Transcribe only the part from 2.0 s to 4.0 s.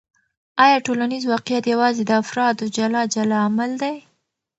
د افرادو جلا جلا عمل دی؟